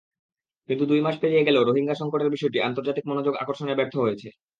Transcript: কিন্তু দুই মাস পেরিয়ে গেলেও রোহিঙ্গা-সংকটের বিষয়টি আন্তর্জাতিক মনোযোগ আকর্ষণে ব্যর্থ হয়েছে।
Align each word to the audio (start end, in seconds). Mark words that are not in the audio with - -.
কিন্তু 0.69 0.83
দুই 0.85 0.99
মাস 1.01 1.15
পেরিয়ে 1.21 1.45
গেলেও 1.47 1.63
রোহিঙ্গা-সংকটের 1.63 2.33
বিষয়টি 2.35 2.57
আন্তর্জাতিক 2.61 3.05
মনোযোগ 3.07 3.33
আকর্ষণে 3.35 3.77
ব্যর্থ 3.79 3.95
হয়েছে। 3.97 4.27